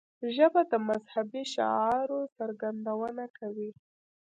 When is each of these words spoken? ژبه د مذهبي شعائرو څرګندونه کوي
ژبه 0.35 0.61
د 0.71 0.73
مذهبي 0.87 1.43
شعائرو 1.53 2.19
څرګندونه 2.37 3.25
کوي 3.37 3.71